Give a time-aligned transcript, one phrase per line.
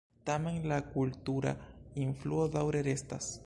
[0.27, 1.53] Tamen, la kultura
[2.07, 3.33] influo daŭre restas.